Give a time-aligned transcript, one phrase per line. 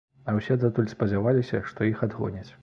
[0.31, 2.49] А ўсе датуль спадзяваліся, што іх адгоняць.